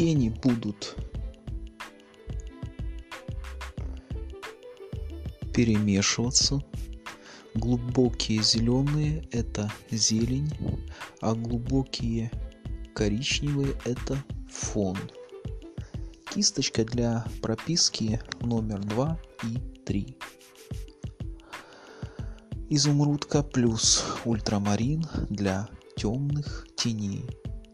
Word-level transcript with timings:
тени 0.00 0.30
будут 0.30 0.96
перемешиваться. 5.52 6.64
Глубокие 7.52 8.42
зеленые– 8.42 9.28
это 9.30 9.70
зелень, 9.90 10.50
а 11.20 11.34
глубокие 11.34 12.30
коричневые– 12.94 13.74
это 13.84 14.16
фон. 14.50 14.96
Кисточка 16.34 16.82
для 16.86 17.26
прописки 17.42 18.22
номер 18.40 18.78
2 18.78 19.20
и 19.44 19.82
3. 19.84 20.16
Изумрудка 22.70 23.42
плюс 23.42 24.02
ультрамарин 24.24 25.04
для 25.28 25.68
темных 25.94 26.66
теней 26.74 27.26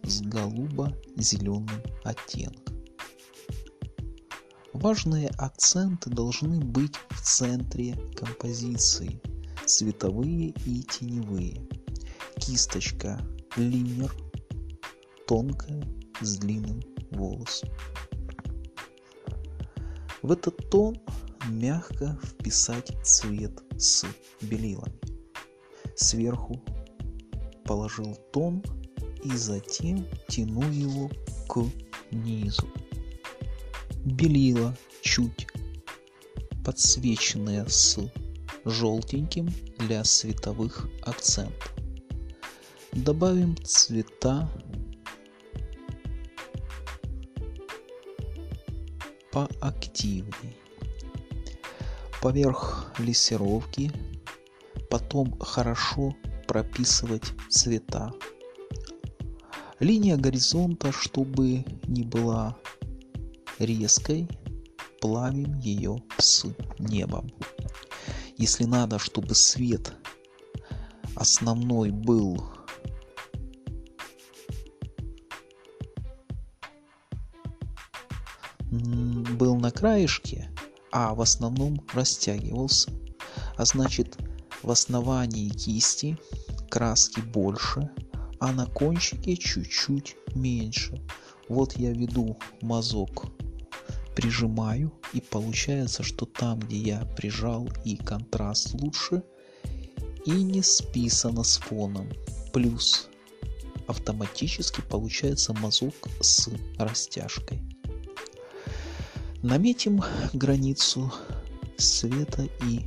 с 0.06 0.22
голубо-зеленым 0.22 1.82
оттенком. 2.04 2.76
Важные 4.72 5.28
акценты 5.38 6.10
должны 6.10 6.60
быть 6.60 6.96
в 7.10 7.22
центре 7.22 7.94
композиции, 8.14 9.20
световые 9.64 10.50
и 10.66 10.82
теневые. 10.82 11.66
Кисточка 12.38 13.18
линер, 13.56 14.14
тонкая, 15.26 15.82
с 16.20 16.36
длинным 16.36 16.82
волосом. 17.10 17.70
В 20.22 20.32
этот 20.32 20.56
тон 20.70 21.00
мягко 21.48 22.18
вписать 22.22 22.92
цвет 23.04 23.62
с 23.78 24.04
белилами. 24.42 25.00
Сверху 25.94 26.62
положил 27.64 28.14
тон 28.32 28.62
и 29.24 29.30
затем 29.36 30.06
тяну 30.28 30.68
его 30.70 31.10
к 31.48 31.64
низу. 32.10 32.68
Белила 34.04 34.76
чуть 35.02 35.46
подсвеченные 36.64 37.68
с 37.68 37.98
желтеньким 38.64 39.48
для 39.78 40.04
световых 40.04 40.88
акцентов. 41.02 41.72
Добавим 42.92 43.56
цвета 43.64 44.48
поактивнее. 49.30 50.56
Поверх 52.22 52.92
лессировки 52.98 53.92
потом 54.90 55.38
хорошо 55.38 56.16
прописывать 56.48 57.32
цвета. 57.50 58.10
Линия 59.78 60.16
горизонта, 60.16 60.90
чтобы 60.90 61.64
не 61.86 62.02
была 62.02 62.56
резкой, 63.58 64.28
плавим 65.00 65.58
ее 65.58 66.02
с 66.18 66.46
небом. 66.78 67.30
Если 68.38 68.64
надо, 68.64 68.98
чтобы 68.98 69.34
свет 69.34 69.92
основной 71.14 71.90
был 71.90 72.42
был 78.70 79.56
на 79.56 79.70
краешке, 79.70 80.50
а 80.90 81.14
в 81.14 81.20
основном 81.20 81.80
растягивался, 81.92 82.90
а 83.56 83.64
значит 83.64 84.18
в 84.62 84.70
основании 84.70 85.48
кисти 85.48 86.18
краски 86.70 87.20
больше, 87.20 87.90
а 88.40 88.52
на 88.52 88.66
кончике 88.66 89.36
чуть-чуть 89.36 90.16
меньше. 90.34 91.00
Вот 91.48 91.76
я 91.76 91.92
веду 91.92 92.36
мазок, 92.60 93.26
прижимаю, 94.14 94.92
и 95.12 95.20
получается, 95.20 96.02
что 96.02 96.26
там, 96.26 96.60
где 96.60 96.76
я 96.76 97.04
прижал 97.16 97.68
и 97.84 97.96
контраст 97.96 98.74
лучше, 98.74 99.22
и 100.24 100.30
не 100.30 100.62
списано 100.62 101.44
с 101.44 101.58
фоном. 101.58 102.08
Плюс 102.52 103.08
автоматически 103.86 104.80
получается 104.80 105.52
мазок 105.54 105.94
с 106.20 106.48
растяжкой. 106.78 107.62
Наметим 109.42 110.02
границу 110.32 111.12
света 111.76 112.48
и 112.66 112.80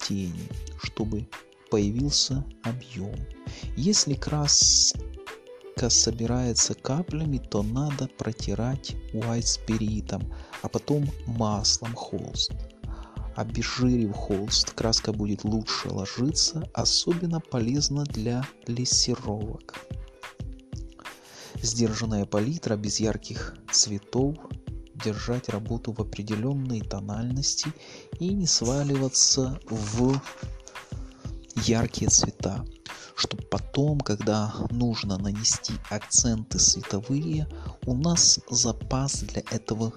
тени, 0.00 0.48
чтобы 0.82 1.26
появился 1.74 2.44
объем. 2.62 3.16
Если 3.76 4.14
краска 4.14 4.94
собирается 5.90 6.74
каплями, 6.74 7.38
то 7.38 7.64
надо 7.64 8.06
протирать 8.16 8.94
white 9.12 9.42
спиритом, 9.42 10.32
а 10.62 10.68
потом 10.68 11.10
маслом 11.26 11.92
холст. 11.96 12.52
Обезжирив 13.34 14.12
холст, 14.12 14.70
краска 14.70 15.12
будет 15.12 15.42
лучше 15.42 15.88
ложиться, 15.88 16.62
особенно 16.74 17.40
полезно 17.40 18.04
для 18.04 18.46
лессировок. 18.68 19.74
Сдержанная 21.60 22.24
палитра 22.24 22.76
без 22.76 23.00
ярких 23.00 23.56
цветов 23.72 24.36
держать 24.94 25.48
работу 25.48 25.90
в 25.90 26.00
определенной 26.00 26.82
тональности 26.82 27.72
и 28.20 28.32
не 28.32 28.46
сваливаться 28.46 29.58
в 29.68 30.20
яркие 31.56 32.10
цвета, 32.10 32.64
чтобы 33.16 33.42
потом, 33.44 34.00
когда 34.00 34.52
нужно 34.70 35.18
нанести 35.18 35.74
акценты 35.90 36.58
световые, 36.58 37.48
у 37.86 37.94
нас 37.94 38.40
запас 38.50 39.22
для 39.22 39.42
этого 39.50 39.92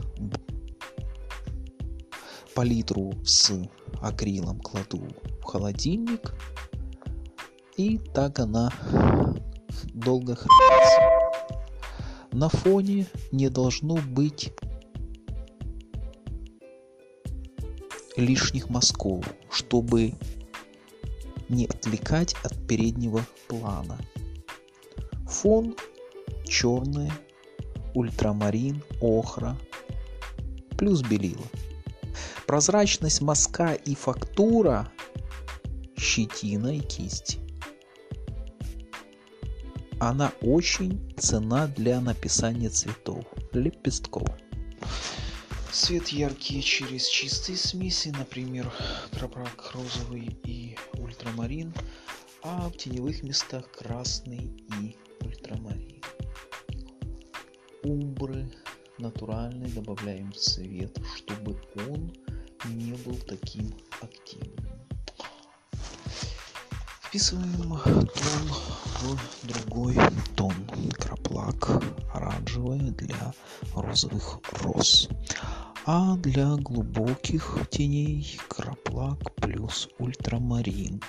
палитру 2.55 3.13
с 3.23 3.51
акрилом 4.01 4.59
кладу 4.59 5.07
в 5.41 5.43
холодильник 5.43 6.33
и 7.77 7.99
так 7.99 8.39
она 8.39 8.71
долго 9.93 10.35
хранится. 10.35 11.01
На 12.31 12.49
фоне 12.49 13.05
не 13.31 13.49
должно 13.49 13.95
быть 13.95 14.51
лишних 18.15 18.69
мазков, 18.69 19.23
чтобы 19.51 20.13
не 21.49 21.65
отвлекать 21.65 22.35
от 22.43 22.67
переднего 22.67 23.25
плана. 23.47 23.97
Фон 25.27 25.75
черный, 26.45 27.11
ультрамарин, 27.93 28.83
охра, 29.01 29.57
плюс 30.77 31.01
белила. 31.01 31.45
Прозрачность 32.45 33.21
мазка 33.21 33.73
и 33.73 33.95
фактура 33.95 34.89
щетина 35.97 36.77
и 36.77 36.79
кисть. 36.79 37.39
Она 39.99 40.31
очень 40.41 41.13
цена 41.17 41.67
для 41.67 41.99
написания 41.99 42.69
цветов, 42.69 43.25
лепестков. 43.51 44.29
Цвет 45.71 46.09
яркий 46.09 46.61
через 46.61 47.07
чистые 47.07 47.57
смеси, 47.57 48.09
например, 48.17 48.71
крабрак 49.11 49.71
розовый 49.73 50.37
и 50.43 50.66
ультрамарин, 51.27 51.73
а 52.43 52.69
в 52.69 52.77
теневых 52.77 53.23
местах 53.23 53.69
красный 53.71 54.51
и 54.81 54.95
ультрамарин. 55.21 56.01
Умбры 57.83 58.49
натуральный 58.97 59.69
добавляем 59.71 60.33
цвет, 60.33 60.97
чтобы 61.15 61.59
он 61.89 62.13
не 62.65 62.93
был 62.93 63.15
таким 63.27 63.73
активным. 64.01 64.65
Вписываем 67.03 67.79
тон 67.83 67.99
в 69.01 69.47
другой 69.47 69.95
тон. 70.35 70.53
Краплак 70.99 71.83
оранжевая 72.13 72.91
для 72.91 73.33
розовых 73.73 74.39
роз 74.63 75.09
а 75.89 76.17
для 76.17 76.57
глубоких 76.57 77.59
теней 77.71 78.37
краплак 78.49 79.33
плюс 79.35 79.87
ультрамарин. 79.99 81.01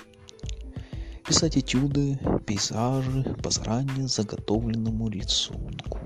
Писать 1.29 1.59
этюды, 1.59 2.19
пейзажи 2.47 3.35
по 3.43 3.51
заранее 3.51 4.07
заготовленному 4.07 5.09
рисунку. 5.09 5.99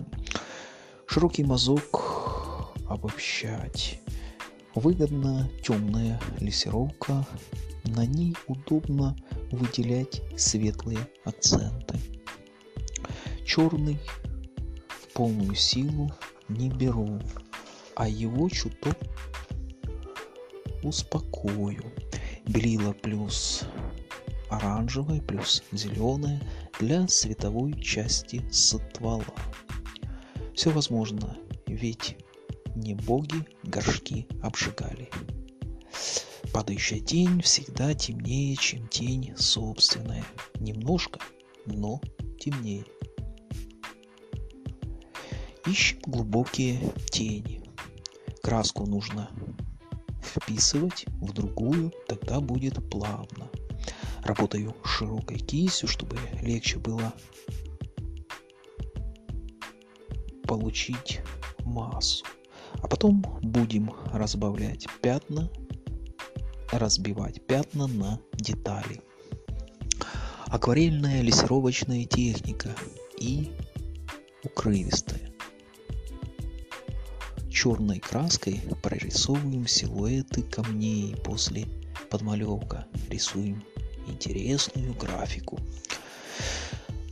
Широкий 1.08 1.46
мазок 1.46 2.74
обобщать. 2.90 4.02
Выгодна 4.76 5.50
темная 5.64 6.20
лессировка, 6.42 7.26
на 7.86 8.06
ней 8.06 8.36
удобно 8.48 9.16
выделять 9.50 10.22
светлые 10.38 11.00
акценты. 11.24 11.98
Черный 13.46 13.98
в 14.90 15.14
полную 15.14 15.56
силу 15.56 16.12
не 16.50 16.70
беру, 16.70 17.22
а 17.96 18.10
его 18.10 18.50
чуток 18.50 18.98
успокою. 20.84 21.94
Белила 22.46 22.92
плюс 22.92 23.64
оранжевое 24.58 25.22
плюс 25.22 25.64
зеленое 25.72 26.42
для 26.80 27.08
световой 27.08 27.74
части 27.82 28.44
ствола. 28.52 29.26
Все 30.56 30.70
возможно 30.70 31.36
ведь 31.68 32.18
не 32.76 32.94
боги 32.94 33.46
горшки 33.64 34.28
обжигали. 34.42 35.10
Падающая 36.54 37.00
тень 37.00 37.42
всегда 37.42 37.94
темнее, 37.96 38.56
чем 38.56 38.88
тень 38.88 39.34
собственная. 39.36 40.24
Немножко, 40.60 41.20
но 41.66 42.00
темнее. 42.40 42.86
Ищем 45.66 46.00
глубокие 46.06 46.80
тени. 47.10 47.62
Краску 48.44 48.86
нужно 48.86 49.30
вписывать 50.22 51.06
в 51.22 51.32
другую, 51.34 51.92
тогда 52.08 52.40
будет 52.40 52.88
плавно. 52.90 53.50
Работаю 54.24 54.76
широкой 54.86 55.38
кистью, 55.38 55.90
чтобы 55.90 56.18
легче 56.42 56.80
было 56.80 57.14
получить 60.48 61.20
массу. 61.60 62.26
А 62.82 62.88
потом 62.88 63.22
будем 63.42 63.94
разбавлять 64.14 64.88
пятна, 65.02 65.50
разбивать 66.72 67.46
пятна 67.46 67.88
на 67.88 68.20
детали. 68.34 69.02
Акварельная 70.48 71.22
лессировочная 71.22 72.06
техника 72.06 72.76
и 73.20 73.52
укрывистая. 74.44 75.32
Черной 77.50 78.00
краской 78.00 78.62
прорисовываем 78.82 79.68
силуэты 79.68 80.44
камней 80.44 81.16
после 81.18 81.68
подмалевка. 82.10 82.88
Рисуем 83.10 83.64
интересную 84.08 84.94
графику. 84.94 85.60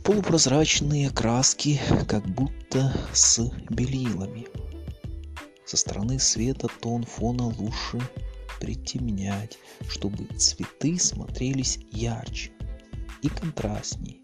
Полупрозрачные 0.04 1.10
краски, 1.10 1.80
как 2.08 2.26
будто 2.26 2.92
с 3.12 3.40
белилами. 3.70 4.46
Со 5.64 5.76
стороны 5.76 6.18
света 6.18 6.68
тон 6.80 7.04
фона 7.04 7.46
лучше 7.46 8.00
притемнять, 8.60 9.58
чтобы 9.88 10.26
цветы 10.36 10.98
смотрелись 10.98 11.78
ярче 11.90 12.52
и 13.22 13.28
контрастнее, 13.28 14.18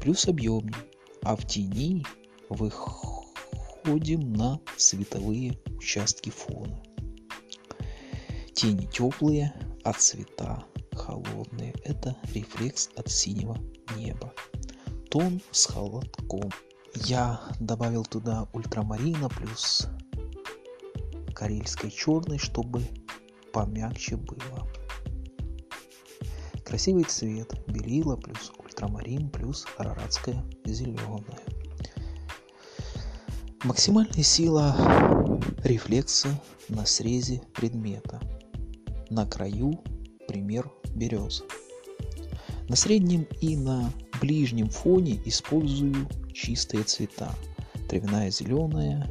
плюс 0.00 0.26
объемнее, 0.28 0.76
а 1.22 1.36
в 1.36 1.46
тени 1.46 2.04
выходим 2.48 4.32
на 4.32 4.60
световые 4.76 5.58
участки 5.76 6.30
фона. 6.30 6.80
Тени 8.54 8.86
теплые, 8.86 9.52
а 9.84 9.92
цвета 9.92 10.64
холодные. 10.96 11.74
Это 11.84 12.16
рефлекс 12.34 12.90
от 12.96 13.10
синего 13.10 13.56
неба. 13.96 14.32
Тон 15.10 15.40
с 15.50 15.66
холодком. 15.66 16.50
Я 16.94 17.40
добавил 17.60 18.04
туда 18.04 18.48
ультрамарина 18.52 19.28
плюс 19.28 19.86
карельской 21.34 21.90
черной, 21.90 22.38
чтобы 22.38 22.82
помягче 23.52 24.16
было. 24.16 24.66
Красивый 26.64 27.04
цвет, 27.04 27.54
белила 27.68 28.16
плюс 28.16 28.50
ультрамарин 28.58 29.30
плюс 29.30 29.66
араратская 29.76 30.44
зеленая. 30.64 31.44
Максимальная 33.62 34.22
сила 34.22 35.40
рефлекса 35.62 36.40
на 36.68 36.86
срезе 36.86 37.42
предмета. 37.54 38.20
На 39.10 39.26
краю 39.26 39.82
пример 40.28 40.70
березы. 40.96 41.44
На 42.68 42.76
среднем 42.76 43.26
и 43.40 43.56
на 43.56 43.92
ближнем 44.20 44.68
фоне 44.68 45.20
использую 45.24 46.08
чистые 46.32 46.82
цвета. 46.82 47.32
Травяная 47.88 48.30
зеленая, 48.30 49.08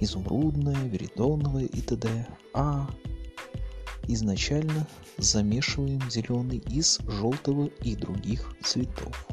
изумрудная, 0.00 0.88
веридоновая 0.88 1.64
и 1.64 1.80
т.д. 1.80 2.26
А 2.54 2.88
изначально 4.08 4.86
замешиваем 5.18 6.00
зеленый 6.10 6.58
из 6.70 6.98
желтого 7.06 7.66
и 7.84 7.94
других 7.94 8.54
цветов. 8.64 9.28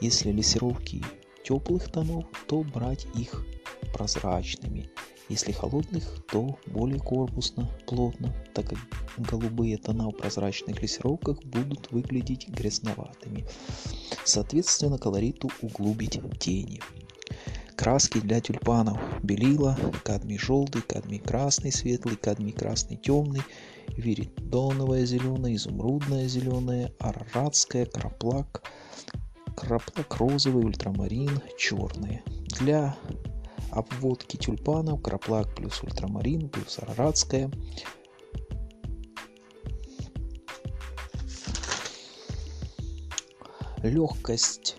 Если 0.00 0.30
лессировки 0.30 1.02
теплых 1.44 1.90
тонов, 1.90 2.24
то 2.46 2.62
брать 2.62 3.06
их 3.14 3.44
прозрачными. 3.92 4.90
Если 5.28 5.52
холодных, 5.52 6.04
то 6.30 6.58
более 6.66 7.00
корпусно, 7.00 7.70
плотно, 7.86 8.34
так 8.54 8.68
как 8.70 8.78
голубые 9.18 9.76
тона 9.76 10.08
в 10.08 10.12
прозрачных 10.12 10.80
лессировках 10.80 11.42
будут 11.44 11.92
выглядеть 11.92 12.48
грязноватыми. 12.48 13.44
Соответственно, 14.24 14.98
колориту 14.98 15.50
углубить 15.60 16.20
тени. 16.38 16.80
Краски 17.76 18.18
для 18.20 18.40
тюльпанов. 18.40 18.98
Белила, 19.22 19.78
кадмий 20.02 20.38
желтый, 20.38 20.82
кадмий 20.82 21.18
красный 21.18 21.72
светлый, 21.72 22.16
кадмий 22.16 22.52
красный 22.52 22.96
темный, 22.96 23.42
виридоновая 23.96 25.04
зеленая, 25.04 25.54
изумрудная 25.54 26.26
зеленая, 26.26 26.92
араратская, 26.98 27.84
краплак, 27.84 28.62
краплак 29.54 30.16
розовый, 30.16 30.64
ультрамарин, 30.64 31.40
черные. 31.56 32.22
Для 32.58 32.96
обводки 33.70 34.36
тюльпанов 34.36 35.02
краплак 35.02 35.54
плюс 35.54 35.82
ультрамарин 35.82 36.48
плюс 36.48 36.78
араратская. 36.78 37.50
Легкость 43.82 44.76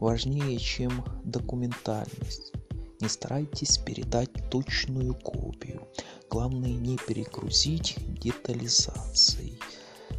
важнее, 0.00 0.58
чем 0.58 1.04
документальность. 1.24 2.52
Не 3.00 3.08
старайтесь 3.08 3.78
передать 3.78 4.30
точную 4.50 5.14
копию. 5.14 5.88
Главное 6.30 6.72
не 6.72 6.96
перегрузить 6.96 7.96
детализацией. 8.20 9.58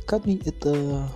Кадмий 0.07 0.41
это 0.45 1.09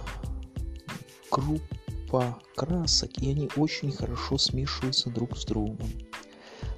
группа 1.31 2.40
красок, 2.56 3.12
и 3.19 3.31
они 3.31 3.50
очень 3.56 3.92
хорошо 3.92 4.38
смешиваются 4.38 5.10
друг 5.10 5.38
с 5.38 5.45
другом. 5.45 5.90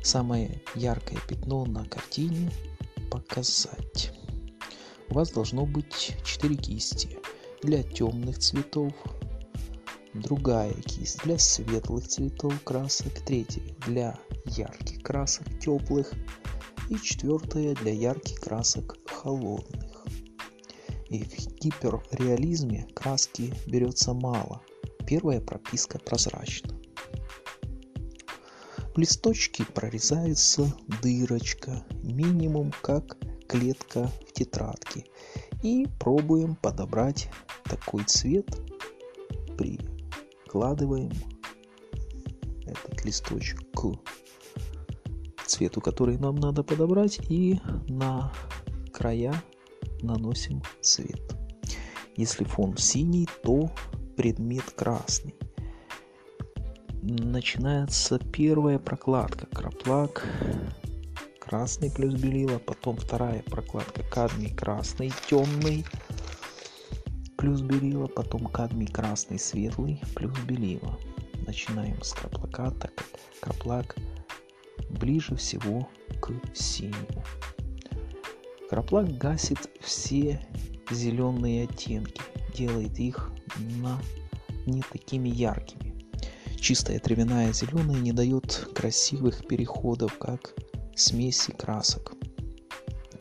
Самое 0.03 0.61
яркое 0.75 1.19
пятно 1.27 1.65
на 1.65 1.85
картине 1.85 2.51
показать. 3.11 4.11
У 5.09 5.13
вас 5.13 5.31
должно 5.31 5.65
быть 5.65 6.15
4 6.23 6.55
кисти 6.55 7.19
для 7.61 7.83
темных 7.83 8.39
цветов, 8.39 8.93
другая 10.13 10.73
кисть 10.73 11.23
для 11.23 11.37
светлых 11.37 12.07
цветов 12.07 12.53
красок, 12.63 13.13
третья 13.25 13.61
для 13.85 14.17
ярких 14.45 15.03
красок 15.03 15.47
теплых 15.59 16.11
и 16.89 16.95
четвертая 16.97 17.75
для 17.75 17.93
ярких 17.93 18.39
красок 18.39 18.97
холодных. 19.05 20.05
И 21.09 21.23
в 21.23 21.59
гиперреализме 21.59 22.87
краски 22.95 23.53
берется 23.67 24.13
мало. 24.13 24.61
Первая 25.05 25.41
прописка 25.41 25.99
прозрачна. 25.99 26.80
Листочке 29.01 29.65
прорезается 29.65 30.71
дырочка, 31.01 31.83
минимум 32.03 32.71
как 32.83 33.17
клетка 33.47 34.11
в 34.27 34.31
тетрадке. 34.31 35.05
И 35.63 35.87
пробуем 35.99 36.55
подобрать 36.55 37.27
такой 37.63 38.03
цвет 38.03 38.45
при 39.57 39.79
прикладываем 40.43 41.09
этот 42.67 43.03
листочек 43.03 43.59
к 43.71 43.97
цвету, 45.47 45.81
который 45.81 46.19
нам 46.19 46.35
надо 46.35 46.61
подобрать, 46.61 47.21
и 47.27 47.59
на 47.87 48.31
края 48.93 49.33
наносим 50.03 50.61
цвет. 50.79 51.35
Если 52.17 52.43
фон 52.43 52.77
синий, 52.77 53.27
то 53.41 53.71
предмет 54.15 54.69
красный. 54.75 55.33
Начинается 57.03 58.19
первая 58.19 58.77
прокладка, 58.77 59.47
краплак, 59.47 60.23
красный 61.39 61.89
плюс 61.89 62.13
белила, 62.13 62.59
потом 62.59 62.95
вторая 62.95 63.41
прокладка, 63.41 64.03
кадмий 64.03 64.53
красный, 64.53 65.11
темный, 65.27 65.83
плюс 67.37 67.61
белила, 67.61 68.05
потом 68.05 68.45
кадмий 68.45 68.85
красный 68.85 69.39
светлый 69.39 69.99
плюс 70.13 70.37
белила. 70.41 70.95
Начинаем 71.47 71.99
с 72.03 72.13
краплака, 72.13 72.69
так 72.69 72.93
как 72.93 73.07
краплак 73.39 73.95
ближе 74.91 75.35
всего 75.35 75.89
к 76.21 76.31
синему. 76.53 77.23
Краплак 78.69 79.17
гасит 79.17 79.71
все 79.79 80.39
зеленые 80.91 81.63
оттенки, 81.63 82.21
делает 82.55 82.99
их 82.99 83.31
на 83.57 83.99
не 84.67 84.83
такими 84.83 85.29
яркими. 85.29 85.90
Чистая 86.61 86.99
травяная 86.99 87.51
зеленая 87.53 87.97
не 87.97 88.13
дает 88.13 88.67
красивых 88.75 89.47
переходов, 89.47 90.19
как 90.19 90.53
смеси 90.95 91.51
красок. 91.53 92.13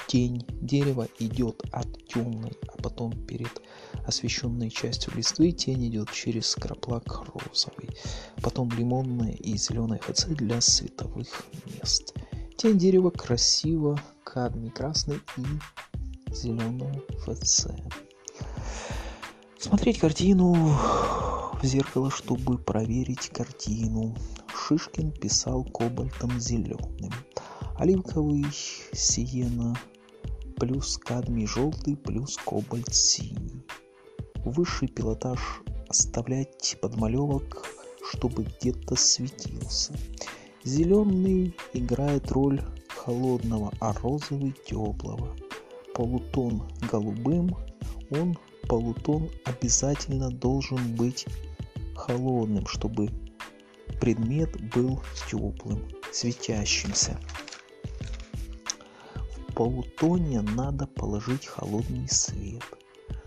Тень 0.06 0.44
дерева 0.50 1.08
идет 1.18 1.62
от 1.72 1.88
темной, 2.06 2.52
а 2.68 2.82
потом 2.82 3.12
перед 3.26 3.62
освещенной 4.06 4.68
частью 4.68 5.14
листвы 5.16 5.52
тень 5.52 5.88
идет 5.88 6.12
через 6.12 6.54
краплак 6.54 7.22
розовый, 7.32 7.88
потом 8.42 8.68
лимонная 8.72 9.32
и 9.32 9.56
зеленая 9.56 10.00
ФЦ 10.00 10.26
для 10.26 10.60
световых 10.60 11.46
мест. 11.64 12.12
Тень 12.58 12.76
дерева 12.76 13.08
красиво, 13.08 13.98
кадмий 14.22 14.70
красный 14.70 15.18
и 15.38 16.34
зеленый 16.34 17.02
ФЦ. 17.24 17.68
Смотреть 19.58 19.98
картину 19.98 20.76
в 21.60 21.66
зеркало, 21.66 22.10
чтобы 22.10 22.58
проверить 22.58 23.28
картину. 23.28 24.16
Шишкин 24.48 25.12
писал 25.12 25.64
кобальтом 25.64 26.40
зеленым. 26.40 27.12
Оливковый 27.76 28.46
сиена 28.92 29.76
плюс 30.56 30.96
кадмий 30.98 31.46
желтый 31.46 31.96
плюс 31.96 32.36
кобальт 32.38 32.94
синий. 32.94 33.62
Высший 34.44 34.88
пилотаж 34.88 35.62
оставлять 35.88 36.78
подмалевок, 36.80 37.66
чтобы 38.10 38.44
где-то 38.44 38.96
светился. 38.96 39.92
Зеленый 40.64 41.54
играет 41.74 42.30
роль 42.32 42.62
холодного, 42.88 43.72
а 43.80 43.92
розовый 43.94 44.54
теплого. 44.66 45.36
Полутон 45.94 46.62
голубым, 46.90 47.56
он 48.10 48.38
полутон 48.68 49.28
обязательно 49.44 50.30
должен 50.30 50.94
быть 50.94 51.26
холодным, 52.00 52.66
чтобы 52.66 53.10
предмет 54.00 54.50
был 54.74 55.02
теплым, 55.28 55.86
светящимся. 56.12 57.18
В 59.14 59.54
полутоне 59.54 60.40
надо 60.40 60.86
положить 60.86 61.46
холодный 61.46 62.08
свет. 62.08 62.62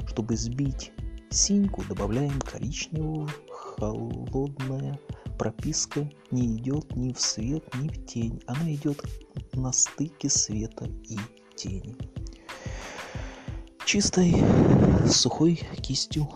Чтобы 0.07 0.35
сбить 0.35 0.91
синьку, 1.29 1.83
добавляем 1.87 2.39
коричневую, 2.41 3.29
холодная 3.49 4.99
прописка 5.37 6.09
не 6.31 6.57
идет 6.57 6.95
ни 6.95 7.13
в 7.13 7.19
свет, 7.19 7.63
ни 7.75 7.87
в 7.87 8.05
тень. 8.05 8.41
Она 8.47 8.73
идет 8.73 9.03
на 9.53 9.71
стыке 9.71 10.29
света 10.29 10.85
и 11.03 11.17
тени. 11.55 11.95
Чистой 13.85 14.35
сухой 15.07 15.61
кистью 15.81 16.27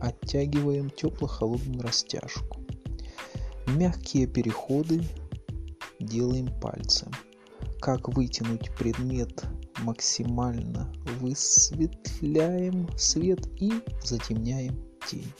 оттягиваем 0.00 0.90
тепло-холодную 0.90 1.80
растяжку. 1.80 2.58
Мягкие 3.66 4.26
переходы 4.26 5.02
делаем 6.00 6.48
пальцем. 6.60 7.10
Как 7.80 8.08
вытянуть 8.08 8.74
предмет 8.76 9.44
максимально 9.80 10.92
высветляем 11.20 12.88
свет 12.96 13.46
и 13.60 13.72
затемняем 14.02 14.78
тень. 15.06 15.32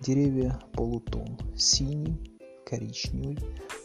Деревья 0.00 0.60
полутон 0.72 1.38
синий, 1.56 2.35
коричневый, 2.66 3.38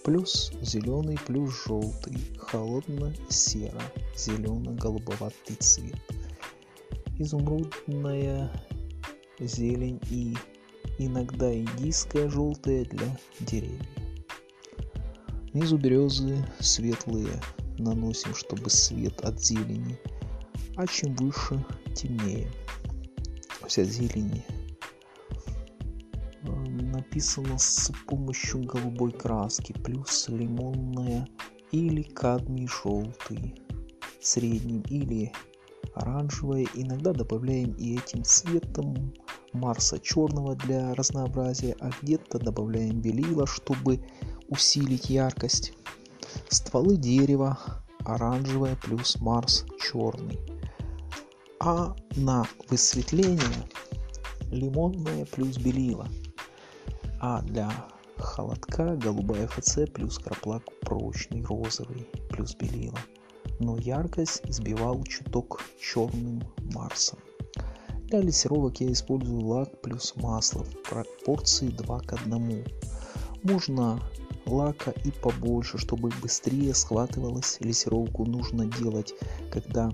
плюс 0.03 0.51
зеленый, 0.61 1.17
плюс 1.27 1.65
желтый, 1.65 2.17
холодно-серо, 2.38 3.81
зелено-голубоватый 4.17 5.55
цвет. 5.59 5.95
Изумрудная 7.19 8.51
зелень 9.39 10.01
и 10.09 10.35
иногда 10.97 11.53
индийская 11.53 12.27
желтая 12.29 12.83
для 12.85 13.17
деревьев. 13.39 13.85
Внизу 15.53 15.77
березы 15.77 16.43
светлые, 16.59 17.39
наносим, 17.77 18.33
чтобы 18.33 18.69
свет 18.69 19.21
от 19.21 19.39
зелени, 19.39 20.00
а 20.75 20.88
чем 20.88 21.13
выше, 21.15 21.63
темнее. 21.95 22.50
Вся 23.67 23.83
зелень 23.83 24.43
написано 27.12 27.58
с 27.58 27.91
помощью 28.08 28.63
голубой 28.63 29.12
краски, 29.12 29.74
плюс 29.74 30.30
лимонная 30.30 31.27
или 31.72 32.03
кадмий 32.03 32.70
желтый, 32.70 33.62
средним 34.22 34.82
или 34.84 35.34
оранжевое. 35.94 36.68
Иногда 36.74 37.12
добавляем 37.12 37.74
и 37.74 37.98
этим 37.98 38.24
цветом 38.24 39.13
Марса 39.51 40.00
черного 40.00 40.56
для 40.56 40.96
разнообразия, 40.96 41.75
а 41.82 41.89
где-то 42.01 42.39
добавляем 42.39 43.01
белила, 43.01 43.46
чтобы 43.46 44.01
усилить 44.48 45.10
яркость 45.10 45.74
стволы 46.48 46.96
дерева 46.96 47.60
оранжевое 48.06 48.77
плюс 48.77 49.20
Марс 49.20 49.65
черный. 49.82 50.39
А 51.60 51.94
на 52.15 52.48
высветление 52.70 53.68
лимонное 54.50 55.25
плюс 55.25 55.58
белила. 55.58 56.08
А 57.24 57.40
для 57.44 57.72
холодка 58.18 58.96
голубая 58.96 59.46
ФЦ 59.46 59.82
плюс 59.94 60.18
краплак 60.18 60.63
прочный 60.82 61.44
розовый 61.44 62.08
плюс 62.32 62.56
белила. 62.56 62.98
Но 63.60 63.78
яркость 63.78 64.42
сбивал 64.51 65.04
чуток 65.04 65.62
черным 65.80 66.42
Марсом. 66.74 67.20
Для 68.06 68.22
лессировок 68.22 68.82
я 68.82 68.92
использую 68.92 69.46
лак 69.46 69.82
плюс 69.82 70.16
масло 70.16 70.63
в 70.63 70.82
пропорции 70.82 71.68
2 71.68 72.00
к 72.00 72.13
1. 72.13 72.66
Можно 73.44 74.01
лака 74.48 74.90
и 74.90 75.12
побольше, 75.12 75.78
чтобы 75.78 76.10
быстрее 76.24 76.74
схватывалась. 76.74 77.58
Лессировку 77.60 78.25
нужно 78.25 78.66
делать, 78.66 79.13
когда 79.51 79.92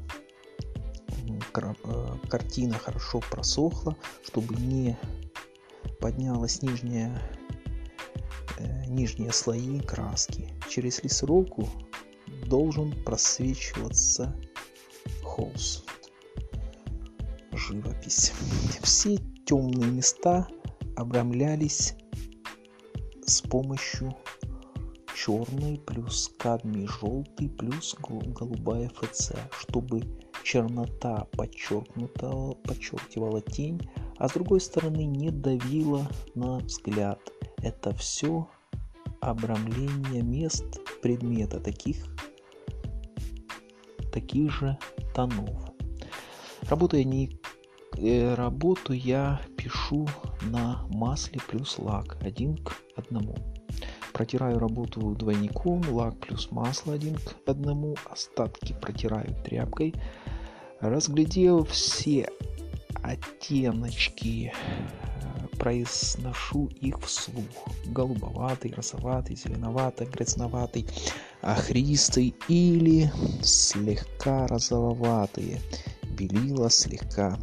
э, 1.53 1.73
картина 2.29 2.75
хорошо 2.75 3.19
просохла, 3.29 3.97
чтобы 4.23 4.55
не 4.55 4.97
поднялась 5.99 6.61
нижняя, 6.61 7.21
э, 8.57 8.85
нижние 8.87 9.31
слои 9.31 9.79
краски. 9.79 10.53
Через 10.69 11.03
лессировку 11.03 11.67
должен 12.45 12.91
просвечиваться 13.03 14.35
холст, 15.23 15.85
живопись. 17.51 18.31
Все 18.81 19.17
темные 19.45 19.91
места 19.91 20.47
обрамлялись 20.95 21.95
с 23.25 23.41
помощью 23.41 24.15
черный 25.15 25.77
плюс 25.79 26.31
кадмий 26.37 26.87
желтый 26.87 27.49
плюс 27.49 27.95
голубая 27.99 28.89
ФЦ, 28.89 29.33
чтобы 29.51 30.01
чернота 30.43 31.27
подчеркнута, 31.33 32.53
подчеркивала 32.63 33.41
тень, 33.41 33.81
а 34.17 34.27
с 34.27 34.33
другой 34.33 34.61
стороны 34.61 35.05
не 35.05 35.31
давила 35.31 36.07
на 36.35 36.57
взгляд. 36.59 37.19
Это 37.61 37.93
все 37.95 38.47
обрамление 39.21 40.21
мест 40.21 40.65
предмета 41.01 41.59
таких, 41.59 41.97
таких 44.11 44.51
же 44.51 44.77
тонов. 45.13 45.71
Работая 46.69 47.03
не 47.03 47.39
э, 47.97 48.33
работу 48.33 48.93
я 48.93 49.41
пишу 49.55 50.07
на 50.41 50.85
масле 50.89 51.39
плюс 51.47 51.77
лак 51.77 52.17
один 52.21 52.57
к 52.57 52.75
одному. 52.95 53.35
Протираю 54.13 54.57
работу 54.57 55.15
двойником, 55.15 55.83
лак 55.89 56.17
плюс 56.19 56.51
масло 56.51 56.93
один 56.93 57.15
к 57.15 57.49
одному, 57.49 57.95
остатки 58.09 58.75
протираю 58.81 59.35
тряпкой. 59.43 59.93
Разглядев 60.79 61.69
все 61.69 62.29
оттеночки, 63.03 64.51
э, 64.53 65.57
произношу 65.57 66.67
их 66.81 66.99
вслух. 67.01 67.67
Голубоватый, 67.85 68.73
розоватый, 68.73 69.35
зеленоватый, 69.35 70.07
грязноватый, 70.07 70.87
охристый 71.41 72.35
или 72.47 73.11
слегка 73.41 74.47
розоватые. 74.47 75.59
Белила 76.03 76.69
слегка 76.69 77.37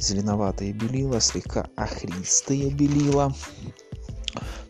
зеленоватые 0.00 0.72
белила, 0.72 1.20
слегка 1.20 1.68
охристые 1.76 2.70
белила. 2.70 3.34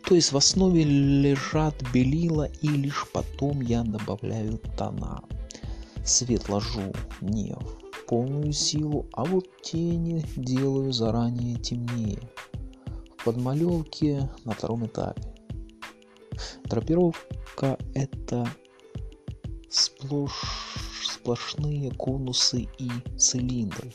То 0.04 0.14
есть 0.14 0.32
в 0.32 0.36
основе 0.36 0.84
лежат 0.84 1.74
белила 1.92 2.48
и 2.62 2.68
лишь 2.68 3.06
потом 3.12 3.60
я 3.60 3.82
добавляю 3.82 4.58
тона. 4.76 5.22
Свет 6.04 6.48
ложу 6.48 6.94
не 7.20 7.54
в 7.54 7.87
полную 8.08 8.52
силу, 8.52 9.06
а 9.12 9.24
вот 9.24 9.46
тени 9.62 10.24
делаю 10.36 10.92
заранее 10.92 11.56
темнее. 11.56 12.18
В 13.18 13.24
подмалевке 13.24 14.28
на 14.44 14.52
втором 14.52 14.86
этапе. 14.86 15.22
Драпировка 16.64 17.78
это 17.94 18.48
сплошь, 19.68 20.42
сплошные 21.04 21.90
конусы 21.92 22.68
и 22.78 22.90
цилиндры 23.16 23.92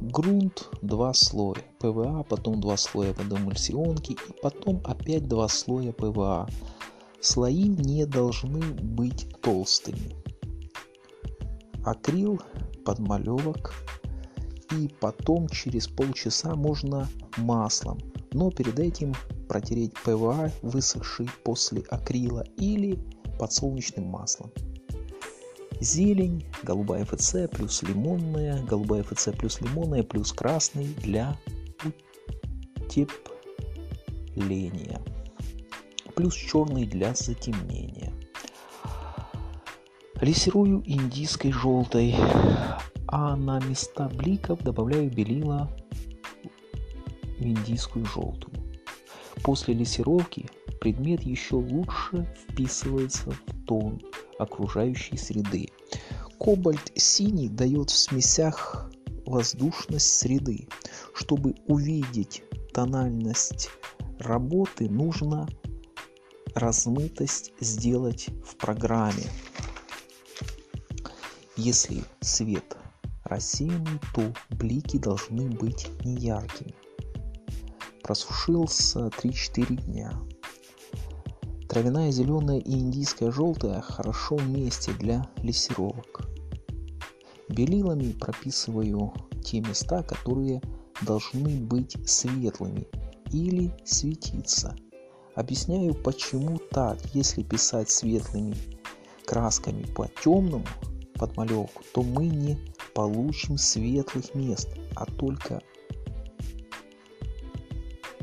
грунт 0.00 0.68
два 0.82 1.12
слоя 1.12 1.62
ПВА, 1.78 2.24
потом 2.28 2.60
два 2.60 2.76
слоя 2.76 3.12
водоэмульсионки 3.14 4.12
и 4.12 4.40
потом 4.42 4.80
опять 4.84 5.28
два 5.28 5.48
слоя 5.48 5.92
ПВА. 5.92 6.48
Слои 7.20 7.64
не 7.64 8.06
должны 8.06 8.60
быть 8.60 9.28
толстыми. 9.42 10.14
Акрил, 11.84 12.40
подмалевок, 12.88 13.74
и 14.72 14.88
потом 14.98 15.46
через 15.50 15.86
полчаса 15.86 16.54
можно 16.54 17.06
маслом, 17.36 17.98
но 18.32 18.50
перед 18.50 18.78
этим 18.78 19.14
протереть 19.46 19.92
ПВА, 20.04 20.50
высохший 20.62 21.28
после 21.44 21.82
акрила 21.90 22.46
или 22.56 22.98
подсолнечным 23.38 24.06
маслом. 24.06 24.50
Зелень, 25.80 26.46
голубая 26.62 27.04
ФЦ 27.04 27.50
плюс 27.52 27.82
лимонная, 27.82 28.64
голубая 28.64 29.02
ФЦ 29.02 29.32
плюс 29.38 29.60
лимонная 29.60 30.02
плюс 30.02 30.32
красный 30.32 30.94
для 31.02 31.38
утепления. 32.78 33.28
Плюс 36.16 36.34
черный 36.34 36.86
для 36.86 37.14
затемнения. 37.14 38.17
Лессирую 40.20 40.82
индийской 40.84 41.52
желтой, 41.52 42.16
а 43.06 43.36
на 43.36 43.60
места 43.60 44.08
бликов 44.08 44.60
добавляю 44.64 45.10
белила 45.10 45.70
в 47.38 47.42
индийскую 47.42 48.04
желтую. 48.04 48.52
После 49.44 49.74
лессировки 49.74 50.50
предмет 50.80 51.22
еще 51.22 51.54
лучше 51.54 52.26
вписывается 52.48 53.30
в 53.30 53.64
тон 53.64 54.00
окружающей 54.40 55.16
среды. 55.16 55.68
Кобальт 56.40 56.92
синий 56.96 57.48
дает 57.48 57.90
в 57.90 57.96
смесях 57.96 58.90
воздушность 59.24 60.18
среды. 60.18 60.66
Чтобы 61.14 61.54
увидеть 61.68 62.42
тональность 62.72 63.70
работы, 64.18 64.88
нужно 64.88 65.48
размытость 66.54 67.52
сделать 67.60 68.28
в 68.44 68.56
программе. 68.56 69.24
Если 71.60 72.04
свет 72.20 72.76
рассеянный, 73.24 73.98
то 74.14 74.32
блики 74.50 74.96
должны 74.96 75.50
быть 75.50 75.88
неяркими. 76.04 76.72
Просушился 78.04 79.08
3-4 79.08 79.82
дня. 79.82 80.12
Травяная 81.68 82.12
зеленая 82.12 82.60
и 82.60 82.70
индийская 82.70 83.32
желтая 83.32 83.80
хорошо 83.80 84.36
вместе 84.36 84.92
для 84.92 85.28
лессировок. 85.38 86.28
Белилами 87.48 88.12
прописываю 88.12 89.12
те 89.44 89.58
места, 89.58 90.04
которые 90.04 90.62
должны 91.02 91.58
быть 91.58 91.96
светлыми 92.08 92.86
или 93.32 93.74
светиться. 93.84 94.76
Объясняю, 95.34 95.92
почему 95.94 96.58
так. 96.70 96.98
Если 97.14 97.42
писать 97.42 97.90
светлыми 97.90 98.54
красками 99.26 99.82
по 99.82 100.06
темному 100.22 100.64
подмалевку, 101.18 101.82
то 101.92 102.02
мы 102.02 102.26
не 102.26 102.58
получим 102.94 103.58
светлых 103.58 104.34
мест, 104.34 104.68
а 104.94 105.04
только 105.06 105.60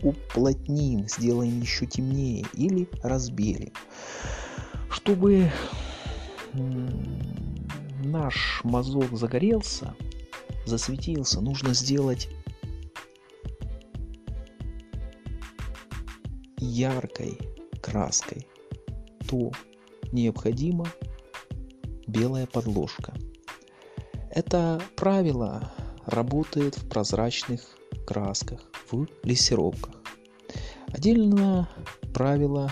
уплотним, 0.02 1.08
сделаем 1.08 1.60
еще 1.62 1.86
темнее 1.86 2.46
или 2.54 2.88
разбелим. 3.02 3.72
Чтобы 4.90 5.52
наш 8.04 8.62
мазок 8.64 9.18
загорелся, 9.18 9.96
засветился, 10.66 11.42
нужно 11.42 11.74
сделать 11.74 12.30
яркой 16.58 17.38
краской, 17.82 18.48
то 19.28 19.52
необходима 20.12 20.88
белая 22.08 22.46
подложка. 22.46 23.14
Это 24.30 24.82
правило 24.96 25.72
работает 26.06 26.78
в 26.78 26.88
прозрачных 26.88 27.62
красках, 28.06 28.62
в 28.92 29.08
лессировках. 29.24 29.96
Отдельно 30.88 31.70
правило 32.14 32.72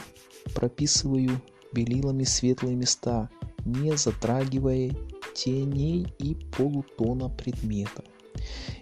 прописываю 0.54 1.42
белилами 1.74 2.24
светлые 2.24 2.76
места, 2.76 3.30
не 3.66 3.96
затрагивая 3.98 4.92
теней 5.34 6.08
и 6.20 6.36
полутона 6.36 7.30
предмета. 7.30 8.04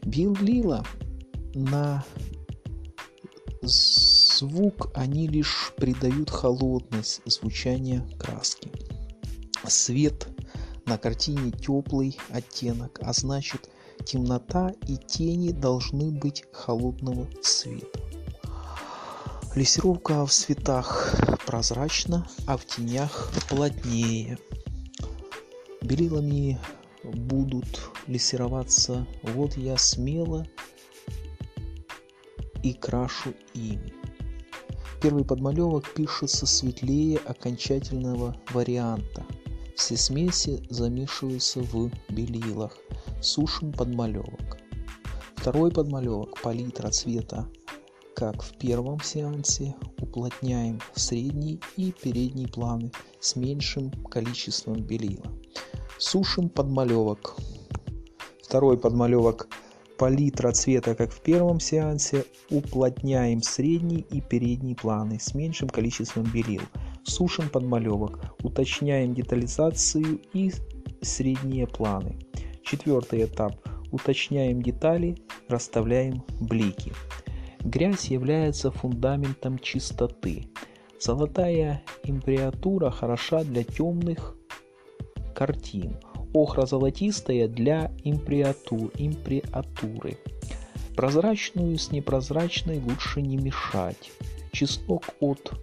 Белила 0.04 0.86
на 1.54 2.04
звук 3.62 4.92
они 4.96 5.28
лишь 5.28 5.72
придают 5.78 6.30
холодность 6.30 7.22
звучания 7.26 8.08
краски. 8.20 8.72
Свет 9.68 10.28
на 10.92 10.98
картине 10.98 11.52
теплый 11.52 12.18
оттенок, 12.32 13.00
а 13.02 13.14
значит 13.14 13.70
темнота 14.04 14.74
и 14.90 14.98
тени 14.98 15.54
должны 15.54 16.12
быть 16.12 16.44
холодного 16.52 17.30
цвета. 17.42 17.98
Лессировка 19.56 20.26
в 20.26 20.34
цветах 20.34 21.16
прозрачна, 21.46 22.28
а 22.46 22.58
в 22.58 22.66
тенях 22.66 23.32
плотнее. 23.48 24.38
Белилами 25.82 26.60
будут 27.06 27.90
лессироваться, 28.08 29.08
вот 29.24 29.56
я 29.56 29.78
смело 29.78 30.46
и 32.64 32.74
крашу 32.74 33.34
ими. 33.54 33.94
Первый 35.02 35.24
подмалевок 35.24 35.94
пишется 35.94 36.46
светлее 36.46 37.18
окончательного 37.20 38.36
варианта. 38.52 39.26
Все 39.82 39.98
смеси 39.98 40.64
замешиваются 40.70 41.60
в 41.60 41.90
белилах. 42.08 42.78
Сушим 43.20 43.74
подмалевок. 43.74 44.60
Второй 45.36 45.72
подмалевок 45.72 46.40
палитра 46.40 46.92
цвета, 46.92 47.48
как 48.16 48.44
в 48.44 48.56
первом 48.60 49.02
сеансе, 49.02 49.74
уплотняем 50.00 50.80
средний 50.94 51.60
и 51.78 51.92
передний 51.92 52.48
планы 52.48 52.92
с 53.20 53.36
меньшим 53.36 53.90
количеством 54.04 54.76
белила. 54.76 55.26
Сушим 55.98 56.48
подмалевок. 56.48 57.36
Второй 58.44 58.78
подмалевок 58.78 59.48
палитра 59.98 60.52
цвета, 60.52 60.94
как 60.94 61.12
в 61.12 61.22
первом 61.22 61.60
сеансе, 61.60 62.26
уплотняем 62.52 63.42
средний 63.42 64.06
и 64.12 64.22
передний 64.22 64.76
планы 64.76 65.20
с 65.20 65.34
меньшим 65.34 65.70
количеством 65.70 66.26
белил. 66.32 66.62
Сушим 67.04 67.50
подмалевок, 67.50 68.20
уточняем 68.44 69.14
детализацию 69.14 70.22
и 70.34 70.52
средние 71.02 71.68
планы. 71.68 72.20
Четвертый 72.64 73.26
этап. 73.26 73.56
Уточняем 73.92 74.62
детали, 74.62 75.18
расставляем 75.50 76.24
блики. 76.40 76.94
Грязь 77.60 78.06
является 78.06 78.72
фундаментом 78.72 79.60
чистоты. 79.60 80.48
Золотая 81.00 81.84
имприатура 82.04 82.90
хороша 82.90 83.44
для 83.44 83.64
темных 83.64 84.36
картин– 85.36 85.98
охро-золотистая 86.34 87.48
для 87.48 87.92
имприатур, 88.04 88.92
имприатуры. 88.98 90.18
Прозрачную 90.96 91.78
с 91.78 91.92
непрозрачной 91.92 92.80
лучше 92.80 93.22
не 93.22 93.38
мешать. 93.38 94.12
Чеснок 94.52 95.06
от 95.20 95.54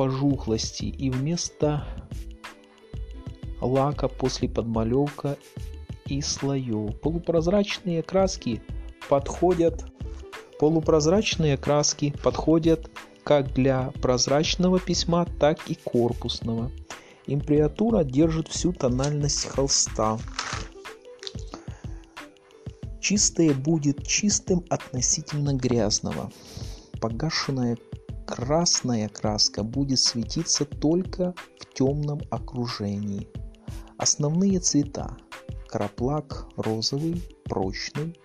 пожухлости 0.00 0.84
и 0.84 1.10
вместо 1.10 1.84
лака 3.60 4.08
после 4.08 4.48
подмалевка 4.48 5.36
и 6.06 6.22
слоев. 6.22 6.98
Полупрозрачные 7.02 8.02
краски 8.02 8.62
подходят 9.10 9.84
полупрозрачные 10.58 11.58
краски 11.58 12.14
подходят 12.22 12.90
как 13.24 13.52
для 13.52 13.92
прозрачного 14.00 14.80
письма, 14.80 15.26
так 15.38 15.68
и 15.68 15.74
корпусного. 15.74 16.70
Имприатура 17.26 18.02
держит 18.02 18.48
всю 18.48 18.72
тональность 18.72 19.44
холста. 19.48 20.18
Чистое 23.02 23.52
будет 23.52 24.06
чистым 24.06 24.64
относительно 24.70 25.52
грязного. 25.52 26.32
Погашенная 27.02 27.76
красная 28.30 29.08
краска 29.08 29.64
будет 29.64 29.98
светиться 29.98 30.64
только 30.64 31.34
в 31.58 31.74
темном 31.74 32.20
окружении. 32.30 33.28
Основные 33.98 34.60
цвета 34.60 35.16
краплак 35.68 36.46
розовый, 36.56 37.22
прочный, 37.44 38.18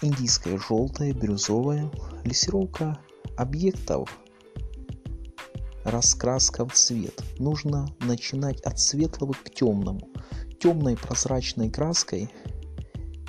индийская 0.00 0.58
желтая, 0.58 1.12
бирюзовая, 1.12 1.90
лессировка 2.24 2.98
объектов 3.36 4.08
раскраска 5.84 6.66
в 6.66 6.72
цвет. 6.72 7.22
Нужно 7.38 7.86
начинать 8.00 8.62
от 8.62 8.80
светлого 8.80 9.34
к 9.34 9.50
темному. 9.50 10.08
Темной 10.58 10.96
прозрачной 10.96 11.70
краской 11.70 12.30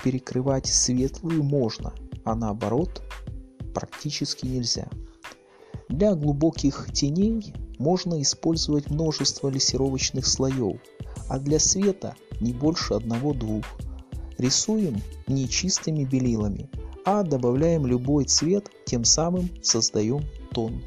перекрывать 0.02 0.68
светлую 0.68 1.44
можно, 1.44 1.94
а 2.24 2.36
наоборот 2.36 3.02
практически 3.76 4.48
нельзя. 4.48 4.88
Для 5.90 6.16
глубоких 6.16 6.88
теней 6.92 7.54
можно 7.78 8.20
использовать 8.22 8.90
множество 8.90 9.50
лессировочных 9.50 10.26
слоев, 10.26 10.80
а 11.30 11.38
для 11.38 11.60
света 11.60 12.16
не 12.42 12.54
больше 12.54 12.96
одного-двух. 12.96 13.66
рисуем 14.38 15.02
не 15.28 15.48
чистыми 15.48 16.04
белилами, 16.04 16.70
а 17.06 17.24
добавляем 17.24 17.86
любой 17.86 18.26
цвет, 18.26 18.70
тем 18.86 19.04
самым 19.04 19.50
создаем 19.62 20.26
тон. 20.52 20.82